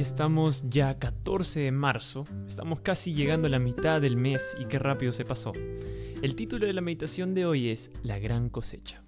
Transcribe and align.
estamos 0.00 0.64
ya 0.68 0.98
14 0.98 1.60
de 1.60 1.72
marzo, 1.72 2.24
estamos 2.46 2.80
casi 2.80 3.14
llegando 3.14 3.46
a 3.46 3.50
la 3.50 3.58
mitad 3.58 4.00
del 4.00 4.16
mes 4.16 4.56
y 4.60 4.66
qué 4.66 4.78
rápido 4.78 5.12
se 5.12 5.24
pasó. 5.24 5.52
El 6.22 6.34
título 6.34 6.66
de 6.66 6.72
la 6.72 6.80
meditación 6.80 7.34
de 7.34 7.46
hoy 7.46 7.70
es 7.70 7.90
La 8.02 8.18
gran 8.18 8.48
cosecha. 8.48 9.02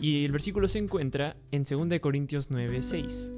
Y 0.00 0.24
el 0.24 0.32
versículo 0.32 0.68
se 0.68 0.78
encuentra 0.78 1.36
en 1.50 1.64
2 1.64 2.00
Corintios 2.00 2.50
9, 2.50 2.82
6. 2.82 3.32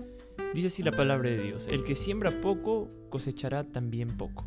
Dice 0.54 0.66
así 0.66 0.82
la 0.82 0.92
palabra 0.92 1.30
de 1.30 1.42
Dios, 1.42 1.68
el 1.68 1.84
que 1.84 1.96
siembra 1.96 2.30
poco 2.40 2.90
cosechará 3.10 3.64
también 3.64 4.16
poco, 4.16 4.44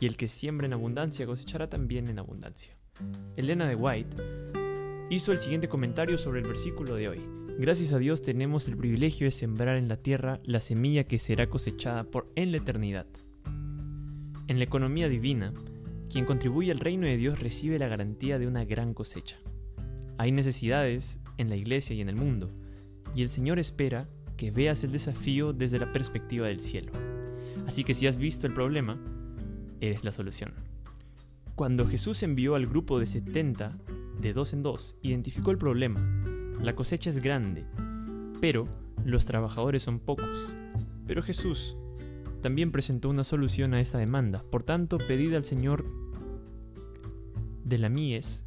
y 0.00 0.06
el 0.06 0.16
que 0.16 0.28
siembra 0.28 0.66
en 0.66 0.72
abundancia 0.72 1.26
cosechará 1.26 1.68
también 1.68 2.08
en 2.08 2.18
abundancia. 2.18 2.76
Elena 3.36 3.68
de 3.68 3.74
White 3.74 4.16
hizo 5.10 5.32
el 5.32 5.40
siguiente 5.40 5.68
comentario 5.68 6.18
sobre 6.18 6.40
el 6.40 6.46
versículo 6.46 6.96
de 6.96 7.08
hoy. 7.08 7.45
Gracias 7.58 7.94
a 7.94 7.98
Dios 7.98 8.20
tenemos 8.20 8.68
el 8.68 8.76
privilegio 8.76 9.26
de 9.26 9.30
sembrar 9.30 9.78
en 9.78 9.88
la 9.88 9.96
tierra 9.96 10.40
la 10.44 10.60
semilla 10.60 11.04
que 11.04 11.18
será 11.18 11.48
cosechada 11.48 12.04
por 12.04 12.30
en 12.36 12.50
la 12.52 12.58
eternidad. 12.58 13.06
En 14.46 14.58
la 14.58 14.64
economía 14.64 15.08
divina, 15.08 15.54
quien 16.10 16.26
contribuye 16.26 16.70
al 16.70 16.80
reino 16.80 17.06
de 17.06 17.16
Dios 17.16 17.40
recibe 17.40 17.78
la 17.78 17.88
garantía 17.88 18.38
de 18.38 18.46
una 18.46 18.66
gran 18.66 18.92
cosecha. 18.92 19.38
Hay 20.18 20.32
necesidades 20.32 21.18
en 21.38 21.48
la 21.48 21.56
iglesia 21.56 21.96
y 21.96 22.02
en 22.02 22.10
el 22.10 22.16
mundo, 22.16 22.50
y 23.14 23.22
el 23.22 23.30
Señor 23.30 23.58
espera 23.58 24.06
que 24.36 24.50
veas 24.50 24.84
el 24.84 24.92
desafío 24.92 25.54
desde 25.54 25.78
la 25.78 25.94
perspectiva 25.94 26.48
del 26.48 26.60
cielo. 26.60 26.92
Así 27.66 27.84
que 27.84 27.94
si 27.94 28.06
has 28.06 28.18
visto 28.18 28.46
el 28.46 28.52
problema, 28.52 29.00
eres 29.80 30.04
la 30.04 30.12
solución. 30.12 30.52
Cuando 31.54 31.86
Jesús 31.86 32.22
envió 32.22 32.54
al 32.54 32.66
grupo 32.66 32.98
de 32.98 33.06
70, 33.06 33.78
de 34.20 34.34
dos 34.34 34.52
en 34.52 34.62
dos, 34.62 34.94
identificó 35.00 35.52
el 35.52 35.58
problema 35.58 36.35
la 36.60 36.74
cosecha 36.74 37.10
es 37.10 37.18
grande, 37.22 37.64
pero 38.40 38.66
los 39.04 39.24
trabajadores 39.24 39.82
son 39.82 39.98
pocos. 40.00 40.52
Pero 41.06 41.22
Jesús 41.22 41.76
también 42.42 42.72
presentó 42.72 43.08
una 43.08 43.24
solución 43.24 43.74
a 43.74 43.80
esta 43.80 43.98
demanda. 43.98 44.42
Por 44.50 44.62
tanto, 44.62 44.98
pedid 44.98 45.34
al 45.34 45.44
Señor 45.44 45.84
de 47.64 47.78
la 47.78 47.88
mies 47.88 48.44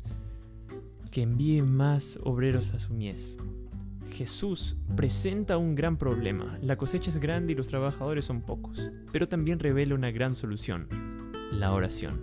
que 1.12 1.22
envíe 1.22 1.62
más 1.62 2.20
obreros 2.24 2.74
a 2.74 2.80
su 2.80 2.94
mies. 2.94 3.38
Jesús 4.12 4.78
presenta 4.96 5.58
un 5.58 5.76
gran 5.76 5.98
problema. 5.98 6.58
La 6.62 6.78
cosecha 6.78 7.10
es 7.10 7.18
grande 7.18 7.54
y 7.54 7.56
los 7.56 7.68
trabajadores 7.68 8.26
son 8.26 8.42
pocos, 8.42 8.92
pero 9.12 9.28
también 9.28 9.60
revela 9.60 9.96
una 9.96 10.12
gran 10.12 10.36
solución, 10.36 10.88
la 11.52 11.74
oración. 11.74 12.22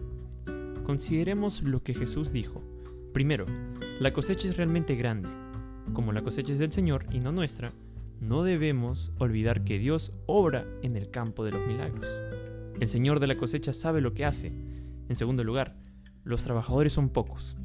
Consideremos 0.85 1.63
lo 1.63 1.83
que 1.83 1.95
Jesús 1.95 2.33
dijo. 2.33 2.63
Primero, 3.13 3.47
la 3.99 4.13
cosecha 4.13 4.49
es 4.49 4.57
realmente 4.57 4.95
grande, 4.95 5.29
como 5.93 6.13
la 6.13 6.23
cosecha 6.23 6.53
es 6.53 6.59
del 6.59 6.73
Señor 6.73 7.07
y 7.11 7.21
no 7.21 7.33
nuestra, 7.33 7.73
no 8.21 8.43
debemos 8.43 9.13
olvidar 9.19 9.65
que 9.65 9.79
Dios 9.79 10.13
obra 10.27 10.67
en 10.83 10.97
el 10.97 11.11
campo 11.11 11.45
de 11.45 11.53
los 11.53 11.67
milagros. 11.67 12.07
El 12.81 12.89
Señor 12.89 13.21
de 13.21 13.27
la 13.27 13.37
cosecha 13.37 13.73
sabe 13.73 14.01
lo 14.01 14.15
que 14.15 14.25
hace. 14.25 14.53
En 15.09 15.17
segundo 15.17 15.45
lugar, 15.45 15.77
los 16.25 16.45
trabajadores 16.45 16.93
son 16.93 17.11
pocos. 17.11 17.57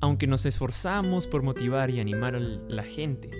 Aunque 0.00 0.26
nos 0.26 0.44
esforzamos 0.46 1.26
por 1.26 1.42
motivar 1.42 1.90
y 1.90 2.00
animar 2.00 2.36
a 2.36 2.40
la 2.40 2.82
gente 2.82 3.30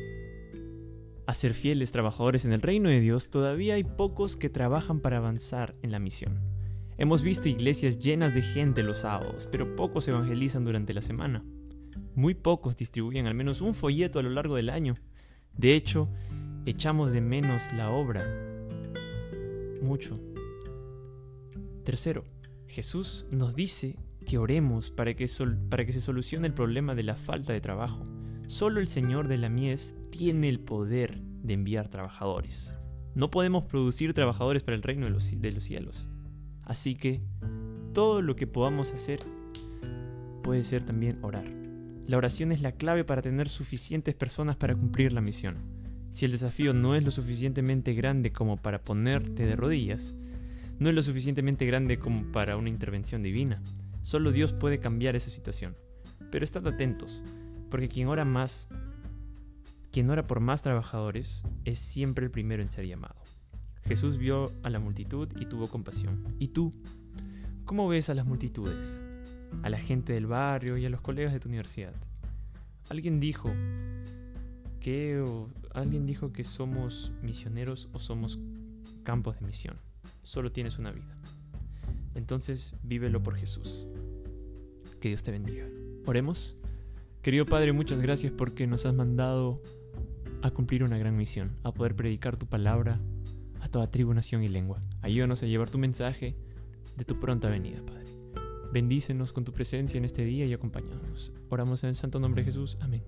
a 1.27 1.34
ser 1.34 1.55
fieles 1.55 1.92
trabajadores 1.92 2.45
en 2.45 2.53
el 2.53 2.62
reino 2.62 2.89
de 2.89 3.00
Dios, 3.00 3.31
todavía 3.31 3.75
hay 3.75 3.84
pocos 3.84 4.37
que 4.37 4.50
trabajan 4.50 5.00
para 5.00 5.19
avanzar 5.19 5.75
en 5.83 5.91
la 5.91 5.98
misión. 5.98 6.41
Hemos 6.97 7.22
visto 7.22 7.48
iglesias 7.48 7.98
llenas 7.98 8.34
de 8.34 8.42
gente 8.42 8.83
los 8.83 8.98
sábados, 8.98 9.48
pero 9.50 9.75
pocos 9.75 10.06
evangelizan 10.06 10.65
durante 10.65 10.95
la 10.95 11.03
semana. 11.03 11.42
Muy 12.14 12.34
pocos 12.34 12.76
distribuyen 12.76 13.26
al 13.26 13.34
menos 13.34 13.60
un 13.60 13.74
folleto 13.74 14.18
a 14.18 14.22
lo 14.22 14.30
largo 14.30 14.56
del 14.56 14.70
año. 14.70 14.94
De 15.56 15.74
hecho, 15.74 16.08
echamos 16.64 17.12
de 17.12 17.20
menos 17.20 17.62
la 17.72 17.90
obra. 17.90 18.24
Mucho. 19.82 20.20
Tercero, 21.84 22.24
Jesús 22.69 23.26
nos 23.30 23.54
dice 23.54 23.97
que 24.24 24.38
oremos 24.38 24.91
para 24.91 25.14
que, 25.14 25.28
se 25.28 26.00
solucione 26.00 26.47
el 26.47 26.54
problema 26.54 26.94
de 26.94 27.03
la 27.03 27.16
falta 27.16 27.53
de 27.53 27.60
trabajo. 27.60 28.06
Solo 28.47 28.80
el 28.80 28.88
Señor 28.88 29.28
de 29.28 29.38
la 29.38 29.48
mies 29.48 29.97
tiene 30.10 30.48
el 30.48 30.60
poder 30.60 31.20
de 31.20 31.54
enviar 31.54 31.88
trabajadores. 31.88 32.74
No 33.14 33.30
podemos 33.30 33.64
producir 33.64 34.14
trabajadores 34.14 34.62
para 34.62 34.76
el 34.76 34.82
reino 34.82 35.06
de 35.06 35.10
los, 35.10 35.41
de 35.41 35.53
los 35.53 35.64
cielos. 35.64 36.06
Así 36.62 36.94
que 36.94 37.22
todo 37.92 38.22
lo 38.22 38.34
que 38.34 38.47
podamos 38.47 38.92
hacer 38.92 39.20
puede 40.42 40.64
ser 40.64 40.84
también 40.84 41.19
orar. 41.22 41.63
La 42.06 42.19
oración 42.19 42.53
es 42.53 42.60
la 42.60 42.72
clave 42.72 43.03
para 43.04 43.22
tener 43.22 43.48
suficientes 43.48 44.15
personas 44.15 44.56
para 44.56 44.75
cumplir 44.75 45.12
la 45.12 45.22
misión. 45.22 45.56
Si 46.10 46.26
el 46.26 46.32
desafío 46.32 46.75
no 46.75 46.94
es 46.94 47.03
lo 47.03 47.10
suficientemente 47.10 47.94
grande 47.94 48.31
como 48.31 48.59
para 48.59 48.82
ponerte 48.82 49.47
de 49.47 49.56
rodillas, 49.56 50.15
no 50.78 50.91
es 50.91 50.94
lo 50.94 51.03
suficientemente 51.03 51.65
grande 51.65 51.98
como 51.98 52.31
para 52.31 52.59
una 52.59 52.69
intervención 52.69 53.22
divina. 53.22 53.62
Solo 54.03 54.32
Dios 54.32 54.53
puede 54.53 54.81
cambiar 54.81 55.16
esa 55.16 55.31
situación. 55.31 55.76
Pero 56.31 56.44
estad 56.44 56.66
atentos, 56.66 57.22
porque 57.70 57.88
quien 57.88 58.09
ora 58.09 58.26
más, 58.26 58.69
quien 59.91 60.10
ora 60.10 60.26
por 60.26 60.41
más 60.41 60.62
trabajadores, 60.62 61.42
es 61.65 61.78
siempre 61.78 62.26
el 62.26 62.31
primero 62.31 62.62
en 62.62 62.71
ser 62.71 62.86
llamado. 62.86 63.16
Jesús 63.86 64.19
vio 64.19 64.53
a 64.62 64.69
la 64.69 64.78
multitud 64.78 65.28
y 65.41 65.47
tuvo 65.47 65.69
compasión. 65.69 66.22
¿Y 66.38 66.48
tú? 66.48 66.75
¿Cómo 67.65 67.88
ves 67.88 68.10
a 68.10 68.15
las 68.15 68.26
multitudes? 68.26 69.00
A 69.62 69.70
la 69.70 69.78
gente 69.78 70.12
del 70.12 70.26
barrio 70.26 70.76
y 70.76 70.87
a 70.87 70.91
los 70.91 71.00
colegas 71.00 71.32
de 71.32 71.41
tu 71.41 71.48
universidad. 71.48 71.92
Alguien 72.88 73.20
dijo 73.20 73.50
que 74.81 75.22
alguien 75.72 76.06
dijo 76.06 76.32
que 76.32 76.44
somos 76.44 77.12
misioneros 77.22 77.88
o 77.92 77.98
somos 77.98 78.38
campos 79.03 79.41
de 79.41 79.47
misión. 79.47 79.76
Solo 80.22 80.53
tienes 80.53 80.78
una 80.78 80.92
vida. 80.92 81.16
Entonces, 82.15 82.75
vívelo 82.82 83.22
por 83.22 83.37
Jesús. 83.37 83.87
Que 85.00 85.09
Dios 85.09 85.22
te 85.22 85.31
bendiga. 85.31 85.66
Oremos. 86.06 86.54
Querido 87.22 87.47
Padre, 87.47 87.72
muchas 87.72 88.00
gracias 88.00 88.32
porque 88.32 88.66
nos 88.66 88.84
has 88.84 88.94
mandado 88.94 89.62
a 90.42 90.50
cumplir 90.50 90.84
una 90.84 90.98
gran 90.98 91.16
misión, 91.16 91.56
a 91.62 91.72
poder 91.72 91.97
predicar 91.97 92.36
tu 92.36 92.47
palabra 92.47 93.00
a 93.62 93.69
toda 93.69 93.91
tribu, 93.91 94.12
nación 94.12 94.42
y 94.42 94.48
lengua. 94.48 94.81
Ayúdanos 95.00 95.42
a 95.42 95.47
llevar 95.47 95.71
tu 95.71 95.78
mensaje 95.78 96.36
de 96.97 97.04
tu 97.06 97.19
pronta 97.19 97.48
venida, 97.48 97.81
Padre. 97.84 98.03
Bendícenos 98.74 99.32
con 99.32 99.44
tu 99.44 99.52
presencia 99.52 99.98
en 99.98 100.04
este 100.04 100.24
día 100.24 100.46
y 100.46 100.52
acompáñanos. 100.52 101.32
Oramos 101.48 101.84
en 101.84 101.90
el 101.90 101.94
santo 101.94 102.18
nombre 102.18 102.42
de 102.42 102.46
Jesús. 102.46 102.76
Amén. 102.80 103.04